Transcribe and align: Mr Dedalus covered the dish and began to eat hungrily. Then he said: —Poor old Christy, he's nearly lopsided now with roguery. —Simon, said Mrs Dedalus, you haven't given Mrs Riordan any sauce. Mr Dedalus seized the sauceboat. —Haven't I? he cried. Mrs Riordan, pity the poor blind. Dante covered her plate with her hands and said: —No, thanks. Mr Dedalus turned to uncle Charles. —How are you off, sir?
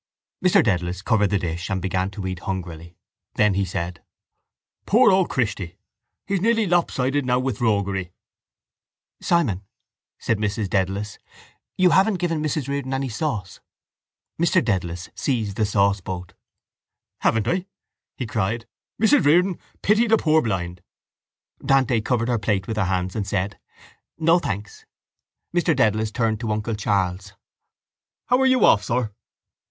Mr 0.43 0.63
Dedalus 0.63 1.03
covered 1.03 1.29
the 1.29 1.37
dish 1.37 1.69
and 1.69 1.79
began 1.79 2.09
to 2.09 2.25
eat 2.25 2.39
hungrily. 2.39 2.97
Then 3.35 3.53
he 3.53 3.63
said: 3.65 4.01
—Poor 4.87 5.11
old 5.11 5.29
Christy, 5.29 5.77
he's 6.25 6.41
nearly 6.41 6.65
lopsided 6.65 7.23
now 7.23 7.37
with 7.37 7.61
roguery. 7.61 8.11
—Simon, 9.21 9.63
said 10.17 10.39
Mrs 10.39 10.71
Dedalus, 10.71 11.19
you 11.77 11.91
haven't 11.91 12.15
given 12.15 12.41
Mrs 12.41 12.67
Riordan 12.67 12.95
any 12.95 13.09
sauce. 13.09 13.59
Mr 14.41 14.65
Dedalus 14.65 15.09
seized 15.13 15.55
the 15.55 15.67
sauceboat. 15.67 16.33
—Haven't 17.19 17.47
I? 17.47 17.67
he 18.17 18.25
cried. 18.25 18.65
Mrs 18.99 19.23
Riordan, 19.23 19.59
pity 19.83 20.07
the 20.07 20.17
poor 20.17 20.41
blind. 20.41 20.81
Dante 21.63 22.01
covered 22.01 22.27
her 22.27 22.39
plate 22.39 22.65
with 22.65 22.77
her 22.77 22.85
hands 22.85 23.15
and 23.15 23.27
said: 23.27 23.59
—No, 24.17 24.39
thanks. 24.39 24.83
Mr 25.55 25.75
Dedalus 25.75 26.09
turned 26.11 26.39
to 26.39 26.51
uncle 26.51 26.73
Charles. 26.73 27.33
—How 28.25 28.39
are 28.39 28.47
you 28.47 28.65
off, 28.65 28.83
sir? 28.83 29.11